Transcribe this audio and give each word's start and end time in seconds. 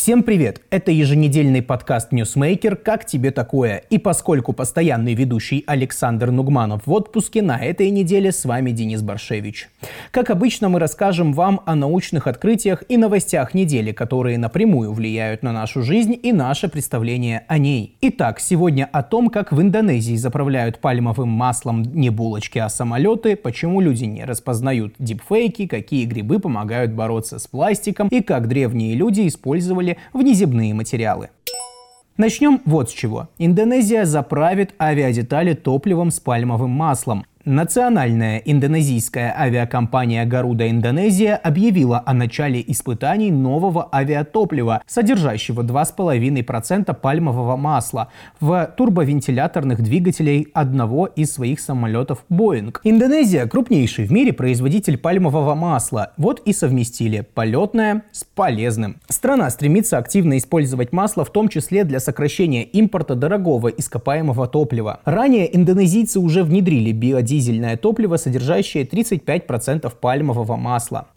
Всем 0.00 0.22
привет! 0.22 0.62
Это 0.70 0.90
еженедельный 0.92 1.60
подкаст 1.60 2.10
Newsmaker 2.10 2.74
«Как 2.74 3.04
тебе 3.04 3.30
такое?». 3.32 3.82
И 3.90 3.98
поскольку 3.98 4.54
постоянный 4.54 5.12
ведущий 5.12 5.62
Александр 5.66 6.30
Нугманов 6.30 6.86
в 6.86 6.92
отпуске, 6.92 7.42
на 7.42 7.58
этой 7.58 7.90
неделе 7.90 8.32
с 8.32 8.46
вами 8.46 8.70
Денис 8.70 9.02
Баршевич. 9.02 9.68
Как 10.10 10.30
обычно, 10.30 10.70
мы 10.70 10.78
расскажем 10.78 11.34
вам 11.34 11.60
о 11.66 11.74
научных 11.74 12.26
открытиях 12.28 12.82
и 12.88 12.96
новостях 12.96 13.52
недели, 13.52 13.92
которые 13.92 14.38
напрямую 14.38 14.94
влияют 14.94 15.42
на 15.42 15.52
нашу 15.52 15.82
жизнь 15.82 16.18
и 16.22 16.32
наше 16.32 16.70
представление 16.70 17.44
о 17.46 17.58
ней. 17.58 17.98
Итак, 18.00 18.40
сегодня 18.40 18.88
о 18.90 19.02
том, 19.02 19.28
как 19.28 19.52
в 19.52 19.60
Индонезии 19.60 20.16
заправляют 20.16 20.78
пальмовым 20.78 21.28
маслом 21.28 21.82
не 21.82 22.08
булочки, 22.08 22.58
а 22.58 22.70
самолеты, 22.70 23.36
почему 23.36 23.82
люди 23.82 24.04
не 24.04 24.24
распознают 24.24 24.94
дипфейки, 24.98 25.66
какие 25.66 26.06
грибы 26.06 26.38
помогают 26.38 26.92
бороться 26.92 27.38
с 27.38 27.46
пластиком 27.46 28.08
и 28.08 28.22
как 28.22 28.48
древние 28.48 28.94
люди 28.94 29.28
использовали 29.28 29.89
использовали 29.92 30.30
внеземные 30.30 30.74
материалы. 30.74 31.30
Начнем 32.16 32.60
вот 32.64 32.90
с 32.90 32.92
чего. 32.92 33.28
Индонезия 33.38 34.04
заправит 34.04 34.74
авиадетали 34.78 35.54
топливом 35.54 36.10
с 36.10 36.20
пальмовым 36.20 36.70
маслом. 36.70 37.24
Национальная 37.50 38.38
индонезийская 38.38 39.34
авиакомпания 39.36 40.24
«Гаруда 40.24 40.70
Индонезия» 40.70 41.34
объявила 41.34 42.00
о 42.06 42.14
начале 42.14 42.62
испытаний 42.64 43.32
нового 43.32 43.88
авиатоплива, 43.92 44.82
содержащего 44.86 45.62
2,5% 45.62 46.94
пальмового 46.94 47.56
масла 47.56 48.06
в 48.38 48.72
турбовентиляторных 48.76 49.82
двигателей 49.82 50.46
одного 50.54 51.06
из 51.06 51.32
своих 51.32 51.58
самолетов 51.58 52.24
Boeing. 52.30 52.72
Индонезия– 52.84 53.44
крупнейший 53.48 54.04
в 54.04 54.12
мире 54.12 54.32
производитель 54.32 54.96
пальмового 54.96 55.56
масла. 55.56 56.12
Вот 56.18 56.40
и 56.44 56.52
совместили 56.52 57.26
полетное 57.34 58.04
с 58.12 58.22
полезным. 58.22 59.00
Страна 59.08 59.50
стремится 59.50 59.98
активно 59.98 60.38
использовать 60.38 60.92
масло, 60.92 61.24
в 61.24 61.32
том 61.32 61.48
числе 61.48 61.82
для 61.82 61.98
сокращения 61.98 62.62
импорта 62.62 63.16
дорогого 63.16 63.66
ископаемого 63.66 64.46
топлива. 64.46 65.00
Ранее 65.04 65.52
индонезийцы 65.56 66.20
уже 66.20 66.44
внедрили 66.44 66.92
биодизель 66.92 67.39
дизельное 67.40 67.76
топливо, 67.76 68.16
содержащее 68.16 68.84
35% 68.84 69.90
пальмового 70.00 70.56
масла. 70.56 71.08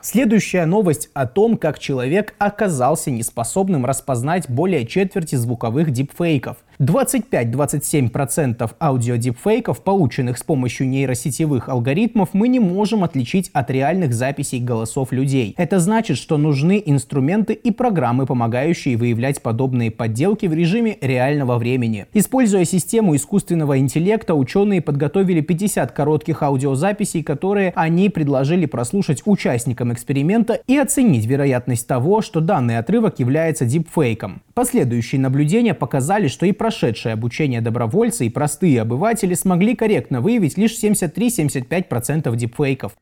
Следующая 0.00 0.66
новость 0.66 1.08
о 1.14 1.26
том, 1.26 1.56
как 1.56 1.78
человек 1.78 2.34
оказался 2.36 3.10
неспособным 3.10 3.86
распознать 3.86 4.50
более 4.50 4.86
четверти 4.86 5.36
звуковых 5.36 5.90
дипфейков. 5.92 6.58
25-27% 6.78 8.70
аудиодипфейков, 8.80 9.82
полученных 9.82 10.38
с 10.38 10.42
помощью 10.42 10.88
нейросетевых 10.88 11.68
алгоритмов, 11.68 12.30
мы 12.32 12.48
не 12.48 12.60
можем 12.60 13.04
отличить 13.04 13.50
от 13.52 13.70
реальных 13.70 14.14
записей 14.14 14.60
голосов 14.60 15.12
людей. 15.12 15.54
Это 15.56 15.80
значит, 15.80 16.16
что 16.16 16.36
нужны 16.36 16.82
инструменты 16.84 17.52
и 17.52 17.70
программы, 17.70 18.26
помогающие 18.26 18.96
выявлять 18.96 19.42
подобные 19.42 19.90
подделки 19.90 20.46
в 20.46 20.52
режиме 20.52 20.98
реального 21.00 21.58
времени. 21.58 22.06
Используя 22.12 22.64
систему 22.64 23.14
искусственного 23.16 23.78
интеллекта, 23.78 24.34
ученые 24.34 24.80
подготовили 24.82 25.40
50 25.40 25.92
коротких 25.92 26.42
аудиозаписей, 26.42 27.22
которые 27.22 27.72
они 27.76 28.08
предложили 28.08 28.66
прослушать 28.66 29.22
участникам 29.24 29.92
эксперимента 29.92 30.60
и 30.66 30.76
оценить 30.76 31.26
вероятность 31.26 31.86
того, 31.86 32.22
что 32.22 32.40
данный 32.40 32.78
отрывок 32.78 33.18
является 33.18 33.64
дипфейком. 33.64 34.42
Последующие 34.54 35.20
наблюдения 35.20 35.74
показали, 35.74 36.28
что 36.28 36.46
и 36.46 36.52
прошедшие 36.52 37.12
обучение 37.12 37.60
добровольцы 37.60 38.26
и 38.26 38.30
простые 38.30 38.82
обыватели 38.82 39.34
смогли 39.34 39.74
корректно 39.74 40.20
выявить 40.20 40.56
лишь 40.56 40.80
73-75% 40.80 42.36
дипфейков. 42.36 42.92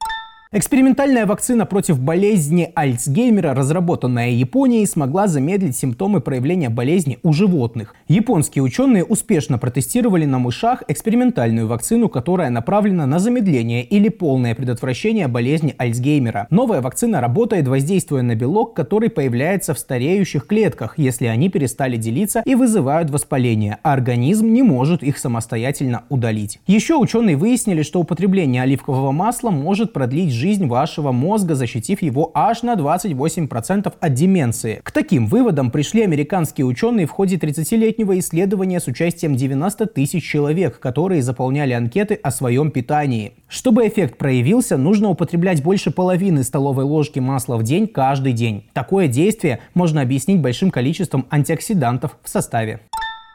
Экспериментальная 0.54 1.24
вакцина 1.24 1.64
против 1.64 1.98
болезни 1.98 2.70
Альцгеймера, 2.74 3.54
разработанная 3.54 4.32
Японией, 4.32 4.86
смогла 4.86 5.26
замедлить 5.26 5.78
симптомы 5.78 6.20
проявления 6.20 6.68
болезни 6.68 7.18
у 7.22 7.32
животных. 7.32 7.94
Японские 8.06 8.62
ученые 8.62 9.02
успешно 9.02 9.56
протестировали 9.56 10.26
на 10.26 10.38
мышах 10.38 10.82
экспериментальную 10.88 11.66
вакцину, 11.66 12.10
которая 12.10 12.50
направлена 12.50 13.06
на 13.06 13.18
замедление 13.18 13.82
или 13.82 14.10
полное 14.10 14.54
предотвращение 14.54 15.26
болезни 15.26 15.74
Альцгеймера. 15.78 16.48
Новая 16.50 16.82
вакцина 16.82 17.22
работает, 17.22 17.66
воздействуя 17.66 18.20
на 18.20 18.34
белок, 18.34 18.74
который 18.74 19.08
появляется 19.08 19.72
в 19.72 19.78
стареющих 19.78 20.46
клетках, 20.46 20.98
если 20.98 21.28
они 21.28 21.48
перестали 21.48 21.96
делиться 21.96 22.42
и 22.44 22.54
вызывают 22.56 23.08
воспаление, 23.08 23.78
а 23.82 23.94
организм 23.94 24.52
не 24.52 24.62
может 24.62 25.02
их 25.02 25.16
самостоятельно 25.16 26.02
удалить. 26.10 26.60
Еще 26.66 26.96
ученые 26.96 27.38
выяснили, 27.38 27.80
что 27.80 28.00
употребление 28.00 28.60
оливкового 28.60 29.12
масла 29.12 29.48
может 29.48 29.94
продлить 29.94 30.41
жизнь 30.42 30.66
вашего 30.66 31.12
мозга, 31.12 31.54
защитив 31.54 32.02
его 32.02 32.32
аж 32.34 32.64
на 32.64 32.74
28% 32.74 33.94
от 34.00 34.14
деменции. 34.14 34.80
К 34.82 34.90
таким 34.90 35.28
выводам 35.28 35.70
пришли 35.70 36.02
американские 36.02 36.66
ученые 36.66 37.06
в 37.06 37.12
ходе 37.12 37.36
30-летнего 37.36 38.18
исследования 38.18 38.80
с 38.80 38.88
участием 38.88 39.36
90 39.36 39.86
тысяч 39.86 40.28
человек, 40.28 40.80
которые 40.80 41.22
заполняли 41.22 41.74
анкеты 41.74 42.14
о 42.14 42.32
своем 42.32 42.72
питании. 42.72 43.34
Чтобы 43.46 43.86
эффект 43.86 44.18
проявился, 44.18 44.76
нужно 44.76 45.10
употреблять 45.10 45.62
больше 45.62 45.92
половины 45.92 46.42
столовой 46.42 46.84
ложки 46.84 47.20
масла 47.20 47.56
в 47.56 47.62
день 47.62 47.86
каждый 47.86 48.32
день. 48.32 48.64
Такое 48.72 49.06
действие 49.06 49.60
можно 49.74 50.02
объяснить 50.02 50.40
большим 50.40 50.72
количеством 50.72 51.24
антиоксидантов 51.30 52.16
в 52.20 52.28
составе. 52.28 52.80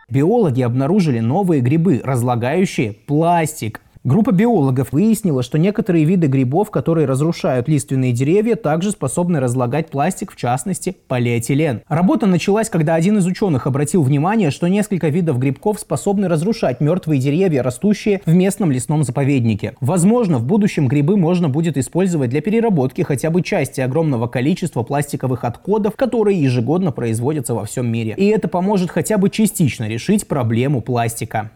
Биологи 0.09 0.61
обнаружили 0.61 1.19
новые 1.19 1.61
грибы, 1.61 2.01
разлагающие 2.03 2.91
пластик. 2.93 3.81
Группа 4.07 4.31
биологов 4.31 4.93
выяснила, 4.93 5.43
что 5.43 5.57
некоторые 5.57 6.05
виды 6.05 6.27
грибов, 6.27 6.71
которые 6.71 7.05
разрушают 7.05 7.67
лиственные 7.67 8.13
деревья, 8.13 8.55
также 8.55 8.91
способны 8.91 9.41
разлагать 9.41 9.89
пластик, 9.89 10.31
в 10.31 10.37
частности 10.37 10.95
полиэтилен. 11.09 11.81
Работа 11.89 12.25
началась, 12.25 12.69
когда 12.69 12.95
один 12.95 13.17
из 13.17 13.25
ученых 13.25 13.67
обратил 13.67 14.03
внимание, 14.03 14.49
что 14.49 14.67
несколько 14.67 15.09
видов 15.09 15.39
грибков 15.39 15.81
способны 15.81 16.29
разрушать 16.29 16.79
мертвые 16.79 17.19
деревья, 17.19 17.61
растущие 17.61 18.21
в 18.25 18.33
местном 18.33 18.71
лесном 18.71 19.03
заповеднике. 19.03 19.75
Возможно, 19.81 20.37
в 20.37 20.45
будущем 20.45 20.87
грибы 20.87 21.17
можно 21.17 21.49
будет 21.49 21.75
использовать 21.75 22.29
для 22.29 22.39
переработки 22.39 23.01
хотя 23.01 23.29
бы 23.29 23.41
части 23.41 23.81
огромного 23.81 24.27
количества 24.27 24.83
пластиковых 24.83 25.43
отходов, 25.43 25.97
которые 25.97 26.41
ежегодно 26.41 26.93
производятся 26.93 27.55
во 27.55 27.65
всем 27.65 27.91
мире. 27.91 28.13
И 28.15 28.27
это 28.27 28.47
поможет 28.47 28.89
хотя 28.89 29.17
бы 29.17 29.29
частично 29.29 29.85
решить 29.85 30.29
проблему 30.29 30.79
пластика. 30.79 31.51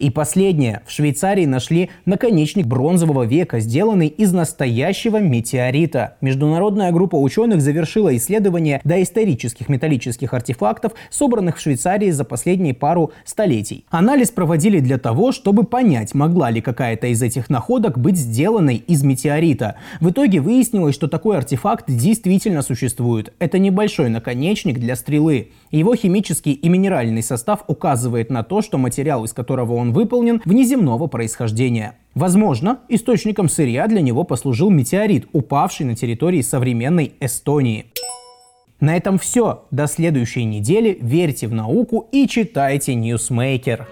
И 0.00 0.08
последнее. 0.08 0.80
В 0.86 0.92
Швейцарии 0.92 1.44
нашли 1.44 1.90
наконечник 2.06 2.66
бронзового 2.66 3.24
века, 3.24 3.60
сделанный 3.60 4.06
из 4.06 4.32
настоящего 4.32 5.18
метеорита. 5.18 6.16
Международная 6.22 6.90
группа 6.90 7.16
ученых 7.16 7.60
завершила 7.60 8.16
исследование 8.16 8.80
доисторических 8.82 9.68
металлических 9.68 10.32
артефактов, 10.32 10.92
собранных 11.10 11.58
в 11.58 11.60
Швейцарии 11.60 12.10
за 12.12 12.24
последние 12.24 12.72
пару 12.72 13.12
столетий. 13.26 13.84
Анализ 13.90 14.30
проводили 14.30 14.80
для 14.80 14.96
того, 14.96 15.32
чтобы 15.32 15.64
понять, 15.64 16.14
могла 16.14 16.48
ли 16.48 16.62
какая-то 16.62 17.08
из 17.08 17.20
этих 17.20 17.50
находок 17.50 17.98
быть 17.98 18.16
сделанной 18.16 18.76
из 18.76 19.02
метеорита. 19.02 19.76
В 20.00 20.08
итоге 20.08 20.40
выяснилось, 20.40 20.94
что 20.94 21.08
такой 21.08 21.36
артефакт 21.36 21.84
действительно 21.88 22.62
существует. 22.62 23.34
Это 23.38 23.58
небольшой 23.58 24.08
наконечник 24.08 24.78
для 24.78 24.96
стрелы. 24.96 25.50
Его 25.70 25.94
химический 25.94 26.52
и 26.52 26.68
минеральный 26.70 27.22
состав 27.22 27.64
указывает 27.66 28.30
на 28.30 28.42
то, 28.42 28.62
что 28.62 28.78
материал, 28.78 29.24
из 29.24 29.34
которого 29.34 29.74
выполнен, 29.92 30.40
внеземного 30.44 31.06
происхождения. 31.06 31.96
Возможно, 32.14 32.80
источником 32.88 33.48
сырья 33.48 33.86
для 33.86 34.00
него 34.00 34.24
послужил 34.24 34.70
метеорит, 34.70 35.28
упавший 35.32 35.86
на 35.86 35.94
территории 35.94 36.42
современной 36.42 37.12
Эстонии. 37.20 37.86
На 38.80 38.96
этом 38.96 39.18
все. 39.18 39.64
До 39.70 39.86
следующей 39.86 40.44
недели. 40.44 40.98
Верьте 41.00 41.46
в 41.46 41.54
науку 41.54 42.08
и 42.12 42.26
читайте 42.26 42.94
Ньюсмейкер. 42.94 43.86